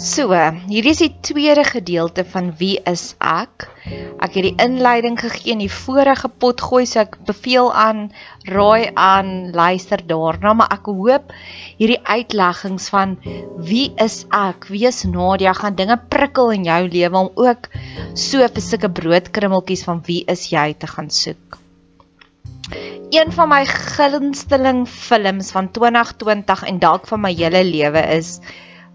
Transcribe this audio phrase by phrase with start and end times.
[0.00, 3.66] So, hierdie is die tweede gedeelte van wie is ek?
[4.24, 8.06] Ek het die inleiding gegee in die vorige pot gooi, so ek beveel aan
[8.48, 11.34] raai aan luister daarna, maar ek hoop
[11.76, 13.12] hierdie uitleggings van
[13.60, 14.70] wie is ek?
[14.72, 17.68] Wie is Nadia gaan dinge prikkel in jou lewe om ook
[18.16, 21.60] so vir sulke broodkrummeltjies van wie is jy te gaan soek.
[23.12, 28.38] Een van my gunsteling films van 2020 en dalk van my hele lewe is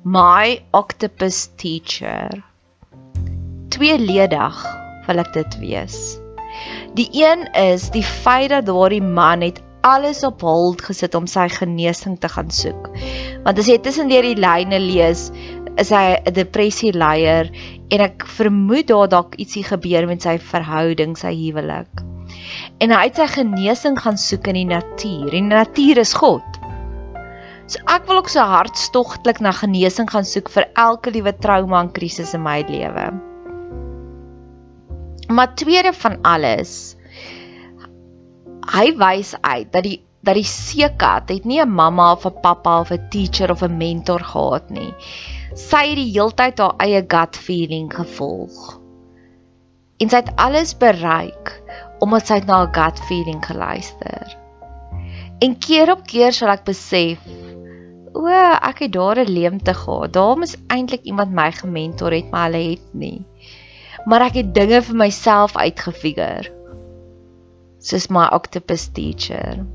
[0.08, 2.30] My Octopus Teacher.
[3.73, 4.58] Tweeledig
[5.08, 5.96] wil ek dit wees.
[6.94, 11.48] Die een is die feit dat daardie man het alles op hold gesit om sy
[11.49, 12.91] genesing te gaan soek.
[13.48, 15.32] Want as jy tussen die lyne lees,
[15.82, 17.49] is hy 'n depressie leier
[17.90, 22.05] en ek vermoed daar dalk ietsie gebeur met sy verhouding, sy huwelik.
[22.77, 25.34] En hy het sy genesing gaan soek in die natuur.
[25.34, 26.55] En die natuur is God.
[27.66, 31.90] So ek wil ook so hartstogtelik na genesing gaan soek vir elke liewe trauma en
[31.96, 33.07] krisis in my lewe.
[35.34, 36.94] Maar tweede van alles,
[38.70, 42.80] hy wys uit dat die dat die seekat het nie 'n mamma of 'n pappa
[42.82, 44.94] of 'n teacher of 'n mentor gehad nie.
[45.54, 48.79] Sy het die heeltyd haar eie gut feeling gevolg.
[50.00, 51.62] En sy het alles bereik
[52.00, 54.45] omdat sy na haar gut feeling geluister.
[55.40, 57.20] En keer op keer sal ek besef
[58.16, 60.14] o, ek het daar 'n leemte gehad.
[60.14, 63.26] Daar moes eintlik iemand my gementor het, maar hulle het nie.
[64.06, 66.52] Maar ek het dinge vir myself uitgefigure.
[67.80, 69.66] Soos my octopus teacher.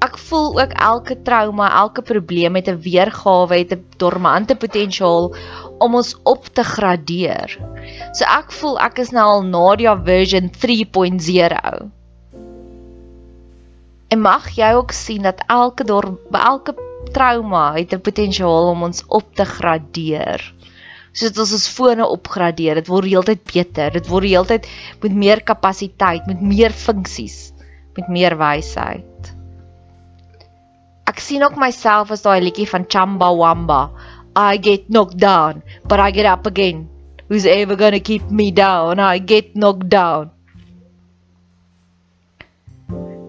[0.00, 5.34] Ek voel ook elke trauma, elke probleem het 'n weergawe, het 'n dormante potensiaal
[5.78, 7.58] om ons op te gradeer.
[8.12, 11.95] So ek voel ek is nou al Nadia version 3.0.
[14.08, 16.74] En mag jy ook sien dat elke dor elke
[17.12, 20.40] trauma het 'n potensiaal om ons op te gradeer.
[21.12, 24.66] Soos ons ons fone opgradeer, dit word heeltyd beter, dit word heeltyd
[25.02, 27.52] met meer kapasiteit, met meer funksies,
[27.96, 29.32] met meer wysheid.
[31.06, 33.90] Ek sien ook myself as daai liedjie van Chamba Wamba.
[34.36, 36.88] I get knocked down, but I get up again.
[37.28, 39.00] Who's ever going to keep me down?
[39.00, 40.35] I get knocked down.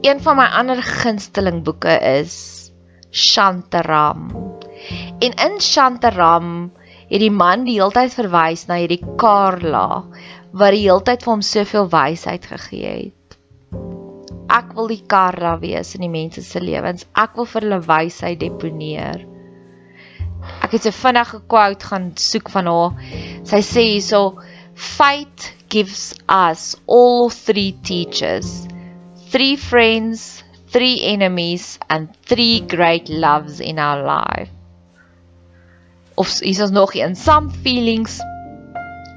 [0.01, 2.33] Een van my ander gunsteling boeke is
[3.09, 4.27] Shantaram.
[5.19, 6.71] En in Shantaram
[7.09, 10.03] het die man die heeltyd verwys na hierdie Karla
[10.51, 13.39] wat die heeltyd vir hom soveel wysheid gegee het.
[14.53, 17.09] Ek wil die Karla wees in die mense se lewens.
[17.17, 19.25] Ek wil vir hulle wysheid deponeer.
[20.61, 22.93] Ek het 'n vinnige quote gaan soek van haar.
[23.43, 24.37] Sy sê hierso:
[24.75, 28.67] "Fate gives us all three teachers."
[29.31, 34.49] Three friends, three enemies and three great loves in our life.
[36.15, 38.19] Of is ons nog een some feelings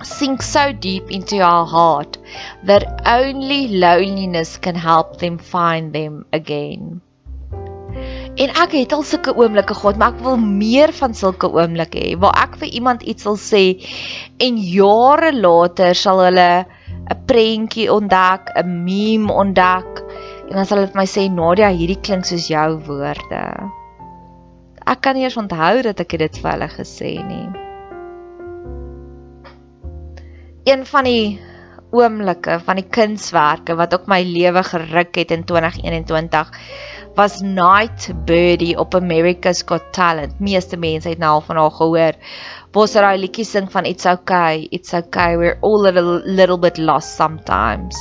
[0.03, 2.19] sink so deep into our heart
[2.65, 7.01] that only loneliness can help them find them again.
[8.41, 12.13] En ek het al sulke oomblikke gehad, maar ek wil meer van sulke oomblikke hê
[12.21, 13.65] waar ek vir iemand iets wil sê
[14.41, 16.51] en jare later sal hulle
[17.11, 19.90] 'n prentjie ontdek, 'n meme ontdek
[20.51, 23.43] en dan sal hulle vir my sê Nadia, hierdie klink soos jou woorde.
[24.91, 27.47] Ek kan nie eens onthou dat ek dit vir hulle gesê nie.
[30.67, 31.39] Een van die
[31.91, 36.53] oomblikke van die kunswerke wat ook my lewe geruk het in 2021
[37.19, 40.39] was Night Birdie op America's Got Talent.
[40.39, 42.19] Meeste mense het nou al van haar gehoor
[42.87, 46.79] sy daai liedjie sing van it's okay, it's okay, we're all a little, little bit
[46.79, 47.99] lost sometimes.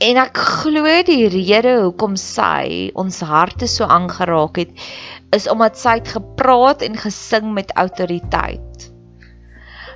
[0.00, 4.86] En ek glo die rede hoekom sy ons harte so aangeraak het
[5.36, 8.86] is omdat sy het gepraat en gesing met autoriteit.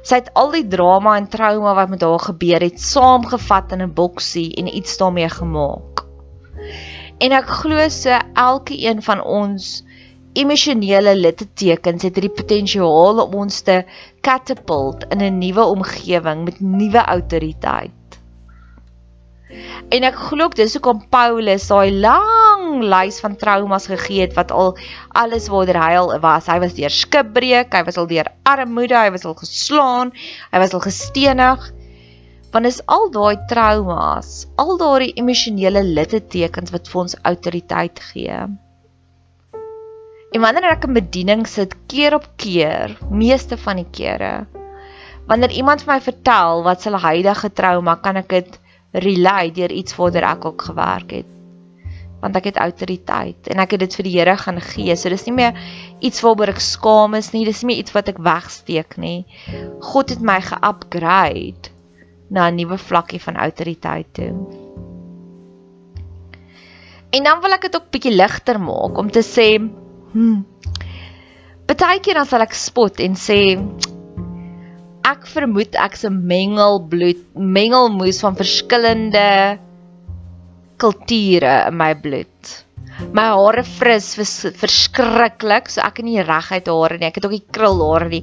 [0.05, 3.95] Sy het al die drama en trauma wat met haar gebeur het saamgevat in 'n
[3.97, 6.05] boksie en iets daarmee gemaak.
[7.25, 9.83] En ek glo so elke een van ons
[10.35, 13.85] emosionele littekens het die potensiaal om ons te
[14.21, 18.04] catapult in 'n nuwe omgewing met nuwe autoriteit.
[19.95, 24.51] En ek glo ook dis hoekom Paulus daai lang lys van traumas gegee het wat
[24.55, 24.75] al
[25.21, 26.49] alles waarder hy al was.
[26.51, 30.13] Hy was deur skipbreek, hy was al deur armoede, hy was al geslaan,
[30.51, 31.71] hy was al gestenig.
[32.55, 38.45] Want is al daai traumas, al daai emosionele littekens wat vir ons autoriteit gee.
[40.35, 44.47] En wanneer ek in bediening sit keer op keer, meeste van die kere,
[45.31, 48.57] wanneer iemand vir my vertel wat hulle huidige trauma, kan ek dit
[48.95, 51.31] relate deur iets waartoe ek ook gewerk het.
[52.25, 54.95] want ek het autoriteit en ek het dit vir die Here gaan gee.
[54.97, 55.59] So dis nie meer
[56.01, 59.27] iets waaroor ek skaam is nie, dis nie meer iets wat ek wegsteek nie.
[59.93, 61.69] God het my ge-upgrade
[62.33, 64.33] na 'n nuwe vlakkie van autoriteit toe.
[67.13, 69.61] En dan wil ek dit ook bietjie ligter maak om te sê,
[70.13, 70.41] hm.
[71.67, 73.57] Partykeer dan sal ek spot en sê
[75.05, 79.59] ek vermoed ek's 'n mengelbloed, mengelmoes van verskillende
[80.81, 82.65] kulture in my bloed.
[83.13, 87.09] My hare fris vers, verskriklik, so ek het nie reguit hare nie.
[87.09, 88.23] Ek het ook nie krulhare nie.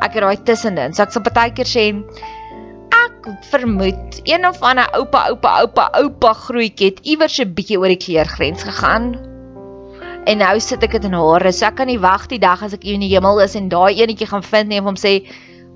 [0.00, 0.94] Ek daai tussenin.
[0.94, 1.84] So ek sal partykeer sê
[3.02, 7.92] ek vermoed een of ander oupa oupa oupa oupa grootjie het iewers 'n bietjie oor
[7.92, 9.16] die kleurgrens gegaan.
[10.26, 11.52] En nou sit ek dit in hare.
[11.52, 14.00] So ek kan nie wag die dag as ek in die hemel is en daai
[14.00, 15.26] enetjie gaan vind nie en hom sê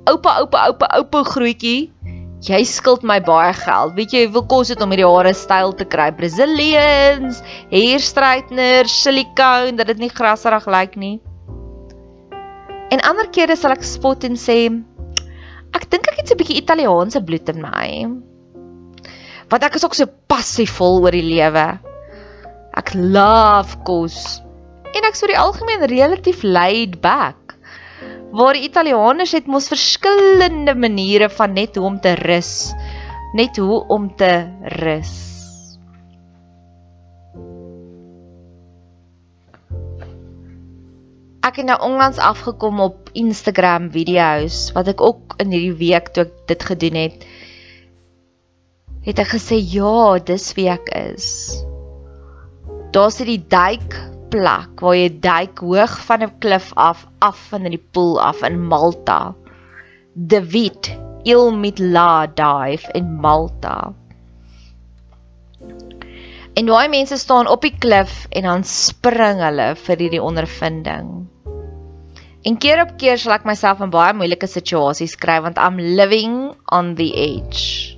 [0.06, 1.92] oupa oupa oupa oupa grootjie
[2.44, 3.94] Jy skuld my baie geld.
[3.96, 6.10] Weet jy hoeveel kos dit om hierdie hare styl te kry?
[6.14, 7.40] Brazilians,
[7.72, 11.16] hair straightener, silikone, dat dit nie grasserig lyk nie.
[12.92, 14.58] En ander kere sal ek spot en sê
[15.74, 17.88] ek dink ek het 'n bietjie Italiaanse bloed in my.
[19.50, 21.80] Want ek is ook so passievol oor die lewe.
[22.76, 24.42] Ek love kos.
[24.94, 27.45] En ek sou die algemeen relatief laid back
[28.32, 32.72] waar die Italianers het mos verskillende maniere van net hoe om te rus,
[33.34, 34.32] net hoe om te
[34.80, 35.14] rus.
[41.46, 46.24] Ek het nou onlangs afgekom op Instagram video's wat ek ook in hierdie week toe
[46.26, 47.26] ek dit gedoen het,
[49.06, 51.28] het ek gesê ja, dis wie ek is.
[52.90, 53.94] Daar's die duik
[54.36, 58.60] plek waar jy duik hoog van 'n klif af af van die poel af in
[58.68, 59.34] Malta.
[60.12, 60.92] De Wit
[61.24, 63.92] Il Mitla dive in Malta.
[66.54, 71.08] En daai mense staan op die klif en dan spring hulle vir hierdie ondervinding.
[72.44, 76.54] En keer op keer sal ek myself in baie moeilike situasies kry want I'm living
[76.70, 77.95] on the edge.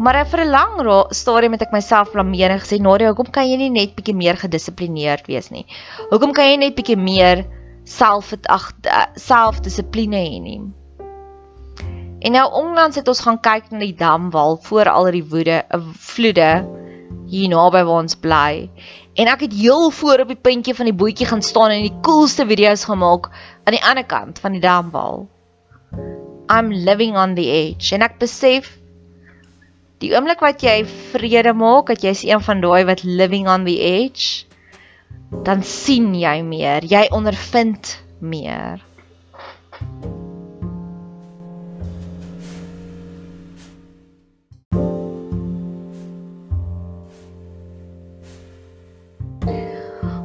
[0.00, 3.56] Maar vir 'n lang stadium het ek myself blameer en gesê, "Nadia, hoekom kan jy
[3.56, 5.66] nie net bietjie meer gedissiplineerd wees nie?
[6.10, 7.44] Hoekom kan jy net bietjie meer
[7.84, 8.72] self ag
[9.14, 10.60] selfdissipline hê nie?"
[12.20, 15.80] En nou onlangs het ons gaan kyk na die damwal voor al die woede, eh,
[15.92, 16.66] vloede
[17.28, 18.70] hier naby waar ons bly.
[19.14, 22.00] En ek het heel voor op die puntjie van die bootjie gaan staan en die
[22.00, 23.30] coolste video's gemaak
[23.64, 25.28] aan die ander kant van die damwal.
[26.48, 28.79] I'm living on the edge en ek besef
[30.00, 30.78] Die oomblik wat jy
[31.12, 34.46] vrede maak, dat jy's een van daai wat living on the edge,
[35.44, 38.80] dan sien jy meer, jy ondervind meer.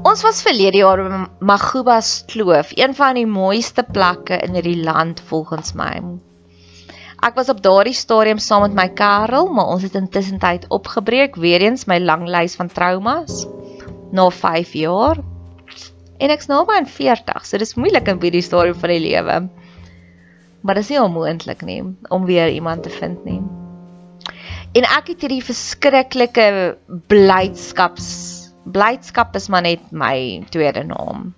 [0.05, 5.19] Ons was verlede jaar by Magubas Kloof, een van die mooiste plekke in hierdie land
[5.27, 5.99] volgens my.
[7.25, 11.39] Ek was op daardie stadium saam met my Karel, maar ons het intussen tyd opgebreek
[11.41, 13.47] weer eens my lang lys van traumas
[14.13, 15.23] na 5 jaar.
[16.21, 19.39] En ek's nou by 40, so dis moeilik in hierdie stadium van die lewe.
[20.61, 21.81] Maar dit is nie onmoontlik nie
[22.13, 23.41] om weer iemand te vind nie.
[24.77, 26.47] En ek het hierdie verskriklike
[27.09, 28.09] blydskaps
[28.65, 31.31] blydskap is maar net my tweede naam.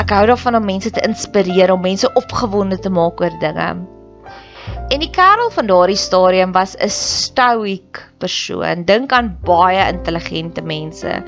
[0.00, 3.74] Ek hou daarvan om mense te inspireer, om mense opgewonde te maak oor dinge.
[4.92, 8.84] En die kerel van daardie stadium was 'n stoïek persoon.
[8.84, 11.22] Dink aan baie intelligente mense.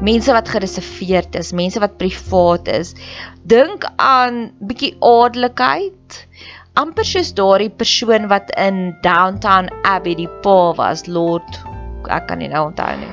[0.00, 2.94] Mense wat gereserveerd is, mense wat privaat is.
[3.42, 6.26] Dink aan bietjie adelikheid.
[6.74, 11.60] amper soos daardie persoon wat in Downtown Abbey die pa was, Lord
[12.08, 13.12] ek kan nie nou onthou nie.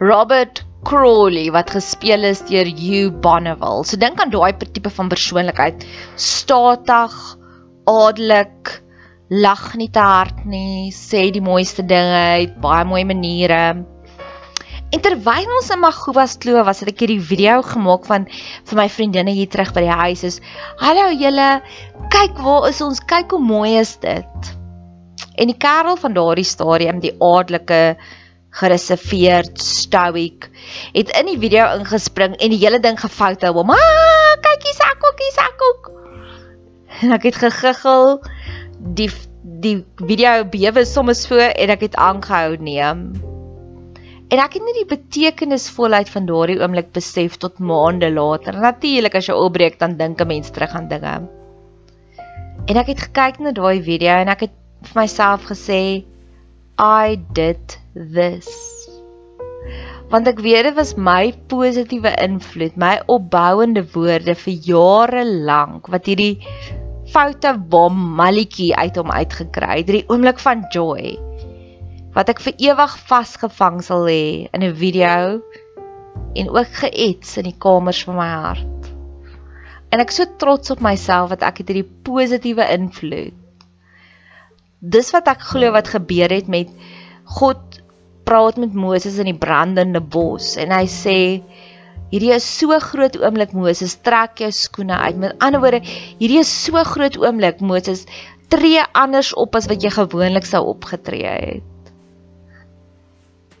[0.00, 3.84] Robert Crawley wat gespeel is deur Hugh Bonneville.
[3.86, 5.84] So dink aan daai tipe van persoonlikheid.
[6.18, 7.14] Statig,
[7.86, 8.72] adelik,
[9.30, 13.62] lag nie te hard nie, sê die mooiste dinge, het baie mooi maniere.
[14.90, 18.88] En terwyl ons in Magubas Kloof was, het ek hierdie video gemaak van vir my
[18.90, 20.40] vriendinne hier terug by die huis is.
[20.82, 21.50] Hallo julle,
[22.10, 22.98] kyk waar is ons?
[22.98, 24.50] Kyk hoe mooi is dit.
[25.38, 27.78] En die kerel van daardie stadium, die adelike
[28.50, 30.50] gereserveerd, stoic,
[30.92, 33.64] het in die video ingespring en die hele ding gefout hou.
[33.64, 35.90] Maar kyk hier sakkoek, hier sakkoek.
[37.00, 38.20] En ek het gegiggel.
[38.96, 39.10] Die
[39.60, 43.02] die video bewe soms voor en ek het aangehou neem.
[44.30, 48.56] En ek het nie die betekenisvolheid van daardie oomblik besef tot maande later.
[48.60, 51.14] Natuurlik as jy opbreek dan dink 'n mens terug aan dinge.
[52.66, 56.04] En ek het gekyk na daai video en ek het vir myself gesê
[56.78, 58.48] I did this.
[60.10, 66.10] Want ek weet dit was my positiewe invloed, my opbouende woorde vir jare lank wat
[66.10, 66.42] hierdie
[67.10, 71.18] foute bom malletjie uit hom uitgekry het, hierdie oomblik van joy
[72.14, 75.42] wat ek vir ewig vasgevang sal hê in 'n video
[76.34, 78.88] en ook geets in die kamers van my hart.
[79.90, 83.34] En ek so trots op myself dat ek het hierdie positiewe invloed.
[84.80, 86.70] Dis wat ek glo wat gebeur het met
[87.30, 87.80] God
[88.26, 91.18] praat met Moses in die brandende bos en hy sê
[92.10, 95.18] hierdie is so groot oomblik Moses trek jou skoene uit.
[95.22, 95.82] Met ander woorde,
[96.18, 98.06] hierdie is so groot oomblik Moses
[98.50, 101.92] tree anders op as wat jy gewoonlik sou opgetree het.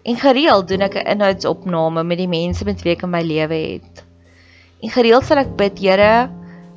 [0.02, 3.54] En gereeld doen ek 'n inhoudsopname met die mense met wie ek in my lewe
[3.54, 4.04] het.
[4.82, 6.30] En gereeld sal ek bid, Here,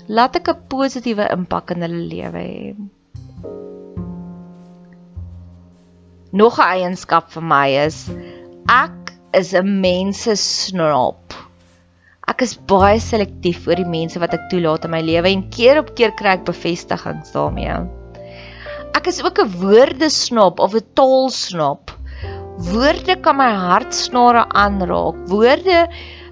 [0.07, 2.75] laat ek 'n positiewe impak in hulle lewe hê.
[6.33, 7.97] Nog 'n eienskap vir my is
[8.65, 11.35] ek is 'n mense snop.
[12.27, 15.77] Ek is baie selektief oor die mense wat ek toelaat in my lewe en keer
[15.83, 17.75] op keer kry ek bevestigings daarmee.
[18.97, 21.93] Ek is ook 'n woordesnop of 'n taalsnop.
[22.71, 25.21] Woorde kan my hartsnare aanraak.
[25.29, 25.87] Woorde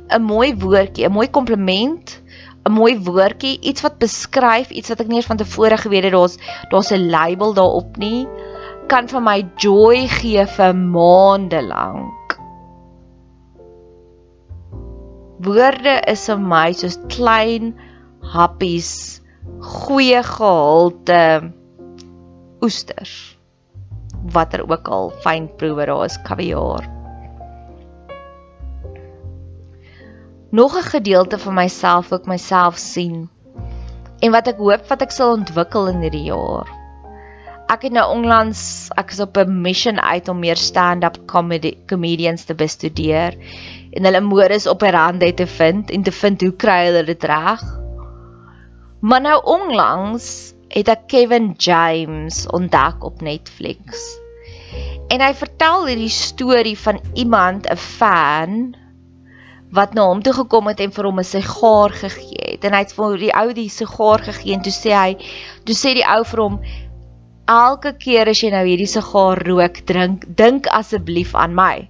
[0.09, 2.21] 'n mooi woordjie, 'n mooi kompliment,
[2.65, 6.13] 'n mooi woordjie, iets wat beskryf, iets wat ek nie eens van tevore geweet het
[6.17, 6.37] daar's
[6.71, 8.25] daar's 'n label daarop nie,
[8.91, 12.33] kan vir my joy gee vir maande lank.
[15.47, 17.69] Woorde is vir my soos klein
[18.33, 19.21] happies,
[19.63, 21.21] goeie gehalte
[22.61, 23.13] oesters
[24.35, 26.89] watter ook al fyn proewe daar is kaviaar.
[30.51, 33.29] Nog 'n gedeelte van myself ook myself sien
[34.19, 36.80] en wat ek hoop wat ek sal ontwikkel in hierdie jaar.
[37.71, 38.61] Ek het nou onlangs
[38.99, 43.37] ek is op 'n mission uit om meer stand-up comedy comedians te bestudeer
[43.95, 47.23] en hulle modus op 'n rand te vind en te vind hoe kry hulle dit
[47.23, 47.63] reg.
[48.99, 54.03] Maar nou onlangs het ek Kevin James ontdek op Netflix.
[55.07, 58.75] En hy vertel hierdie storie van iemand, 'n fan
[59.71, 62.63] wat na hom toe gekom het en vir hom 'n sigaar gegee het.
[62.63, 65.17] En hy het vir die ou die sigaar gegee en toe sê hy,
[65.63, 66.59] toe sê die ou vir hom
[67.45, 71.89] elke keer as jy nou hierdie sigaar rook, drink, dink asseblief aan my.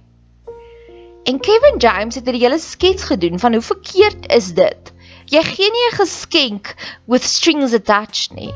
[1.24, 4.92] En Kevin James het 'n hele skets gedoen van hoe verkeerd is dit?
[5.26, 6.74] Jy gee nie 'n geskenk
[7.06, 8.52] with strings attached nie.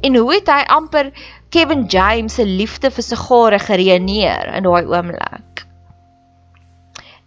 [0.00, 1.12] En hoe het hy amper
[1.50, 5.66] Kevin James se liefde vir sigare gereëneer in daai oomblik?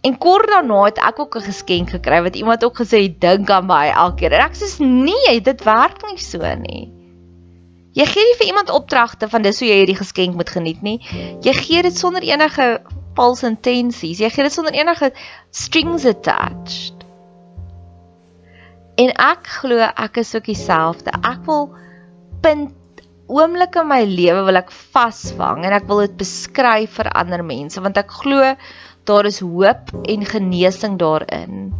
[0.02, 3.66] En kort daarna het ek ook 'n geskenk gekry wat iemand ook gesê dink aan
[3.66, 4.32] my elke keer.
[4.32, 7.01] En ek sê nee, dit werk nie so nie.
[7.92, 10.98] Jy gee nie vir iemand opdragte van dis hoe jy hierdie geskenk moet geniet nie.
[11.44, 12.68] Jy gee dit sonder enige
[13.16, 14.20] false intensies.
[14.22, 15.10] Jy gee dit sonder enige
[15.52, 17.04] strings attached.
[19.00, 21.12] En ek glo ek is ook dieselfde.
[21.20, 21.68] Ek wil
[22.44, 27.44] punt oomblikke in my lewe wil ek vasvang en ek wil dit beskryf vir ander
[27.46, 28.52] mense want ek glo
[29.08, 31.72] daar is hoop en genesing daarin.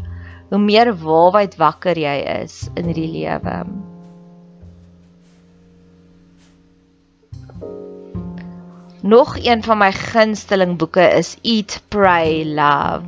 [0.53, 3.57] Hoe meer waarheid wakker jy is in hierdie lewe.
[9.03, 13.03] Nog een van my gunsteling boeke is Eat Pray Love.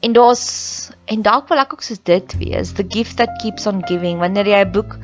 [0.00, 3.82] En daar's en dalk wil ek ook soos dit wees, the gift that keeps on
[3.86, 4.22] giving.
[4.22, 4.94] Wanneer jy 'n boek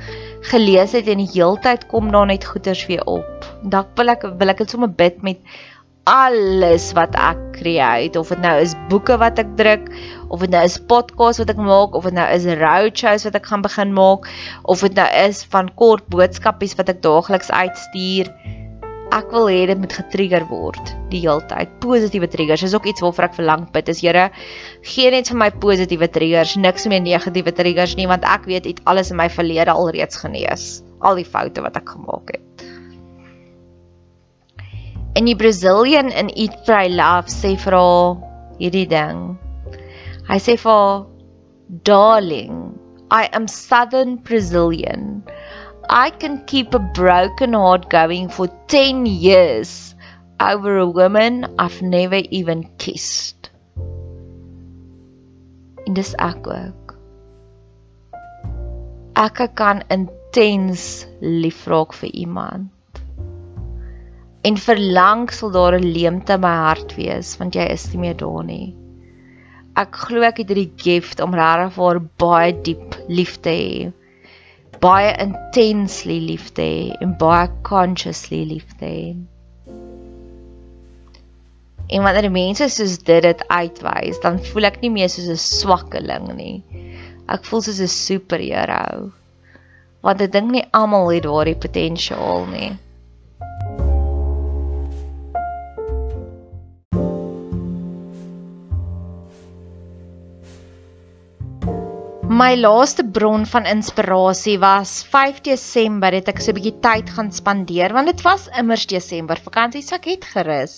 [0.55, 3.51] gelees het en die heeltyd kom daar net goeters weer op.
[3.63, 5.43] Dalk wil ek wil ek dit sommer bid met
[6.05, 9.91] alles wat ek create of dit nou is boeke wat ek druk
[10.29, 13.47] of dit nou is podcasts wat ek maak of dit nou is roadshows wat ek
[13.47, 14.29] gaan begin maak
[14.63, 18.31] of dit nou is van kort boodskapies wat ek daagliks uitstuur
[19.13, 21.73] ek wil hê dit moet getrigger word die heeltyd.
[21.83, 23.91] Positiewe triggers is ook iets waarvoor ek verlang bid.
[23.93, 24.31] Is Here,
[24.83, 28.83] gee net vir my positiewe triggers, niks meer negatiewe triggers nie, want ek weet dit
[28.91, 30.83] alles in my verlede alreeds genees.
[31.05, 32.67] Al die foute wat ek gemaak het.
[35.15, 38.17] En die Brazilian in Eat Pray Love sê vir haar
[38.59, 39.37] hierdie ding.
[40.27, 41.07] Hy sê vir haar,
[41.85, 42.75] "Darling,
[43.13, 45.23] I am Southern Brazilian."
[45.89, 49.95] I can keep a broken heart going for 10 years
[50.41, 53.51] over a woman I've never even kissed.
[55.87, 56.95] En dis ek ook.
[59.21, 62.71] Ek kan intens lief raak vir iemand.
[64.45, 68.17] En verlang sal daar 'n leemte in my hart wees want jy is nie meer
[68.17, 68.75] daar nie.
[69.77, 73.93] Ek glo ek het hierdie gift om regtig vir baie diep lief te hê
[74.85, 79.07] baie intensely lief te hê en baie consciously lief te hê.
[81.89, 86.29] En wanneer mense soos dit dit uitwys, dan voel ek nie meer soos 'n swakkeling
[86.37, 86.57] nie.
[87.29, 89.13] Ek voel soos 'n superheld.
[90.05, 92.73] Want ek dink nie almal het daardie potensiaal nie.
[102.35, 107.29] My laaste bron van inspirasie was 5 Desember het ek so 'n bietjie tyd gaan
[107.31, 110.73] spandeer want dit was immers Desember vakansie so ek het gerus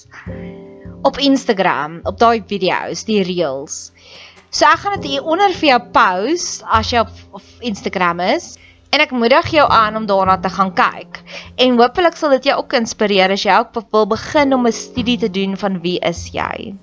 [1.09, 3.77] op Instagram op daai video's die reels.
[4.51, 8.59] So ek gaan dit hier onder vir jou post as jy op, op Instagram is
[8.93, 11.23] en ek moedig jou aan om daarna te gaan kyk.
[11.57, 15.17] En hopelik sal dit jou ook inspireer as jy ook wil begin om 'n studie
[15.25, 16.77] te doen van wie is jy.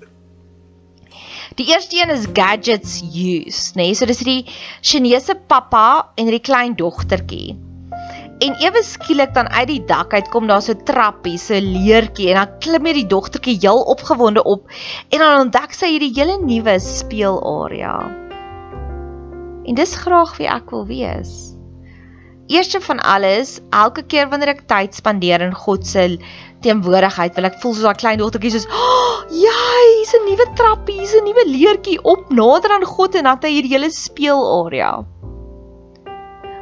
[1.54, 3.84] Die eerste een is gadgets use, nê?
[3.84, 3.94] Nee?
[3.94, 4.42] So dis die
[4.82, 7.54] Chinese pappa en die klein dogtertjie.
[8.42, 12.40] En ewe skielik dan uit die dak uit kom daar so trappie, so leertjie en
[12.40, 14.66] dan klim hierdie dogtertjie heel opgewonde op
[15.14, 17.96] en dan ontdek sy hierdie hele nuwe speelarea.
[19.64, 21.54] En dis graag wie ek wil wees.
[22.50, 26.18] Eerste van alles, elke keer wanneer ek tyd spandeer in God se
[26.64, 30.98] teenwoordigheid, wil ek voel soos daai klein dogtertjie soos, oh, "Ja, hier's 'n nuwe trappie,
[31.00, 35.04] hier's 'n nuwe leertjie op nader aan God en dan het hy hierdie hele speelarea."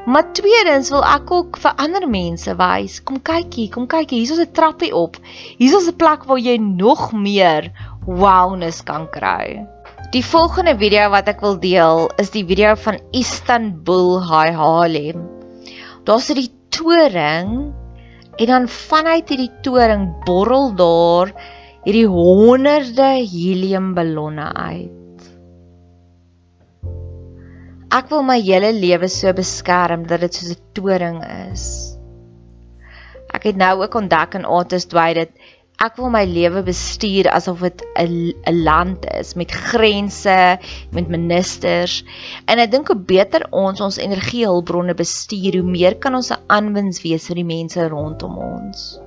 [0.05, 4.27] Maar tweedens wil ek ook vir ander mense wys, kom kyk hier, kom kyk hier,
[4.27, 5.17] hier's 'n trappie op.
[5.59, 7.71] Hier's 'n plek waar jy nog meer
[8.07, 9.63] wowness kan kry.
[10.11, 15.29] Die volgende video wat ek wil deel is die video van Istanbul High Harlem.
[16.05, 17.73] Daar's 'n toring
[18.37, 21.33] En dan vanuit hierdie toring borrel daar
[21.85, 25.27] hierdie honderde heliumballonne uit.
[27.93, 31.19] Ek wil my hele lewe so beskerm dat dit soos 'n toring
[31.53, 31.67] is.
[33.37, 35.29] Ek het nou ook ontdek in Artist Way dat
[35.81, 40.59] ek wil my lewe bestuur asof dit 'n 'n land is met grense,
[40.93, 42.05] met ministers.
[42.47, 47.03] En ek dink hoe beter ons ons energiehulpbronne bestuur, hoe meer kan ons 'n aanwins
[47.03, 49.01] wees vir die mense rondom ons.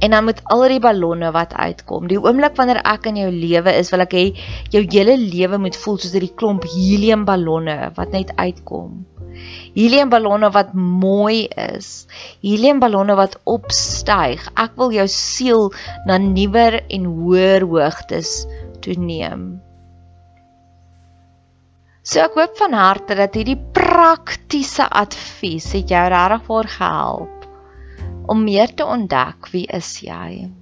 [0.00, 2.08] En dan met al die ballonne wat uitkom.
[2.08, 4.26] Die oomblik wanneer ek in jou lewe is, wil ek hê
[4.70, 9.06] jou hele lewe moet voel soos hierdie klomp heliumballonne wat net uitkom
[9.76, 12.06] heliumballonne wat mooi is,
[12.44, 14.44] heliumballonne wat opstyg.
[14.58, 15.68] Ek wil jou siel
[16.08, 18.42] na nuwer en hoër hoogtes
[18.84, 19.46] toeneem.
[22.02, 27.38] So ek hoop van harte dat hierdie praktiese advies het jou regtig voor gehelp
[28.32, 30.61] om meer te ontdek wie is jy.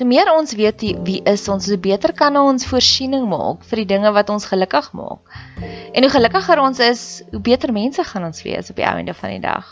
[0.00, 3.90] Hoe meer ons weet wie is ons, hoe beter kan ons voorsiening maak vir die
[3.90, 5.36] dinge wat ons gelukkig maak.
[5.92, 7.02] En hoe gelukkiger ons is,
[7.34, 9.68] hoe beter mense gaan ons wees op die einde van die dag.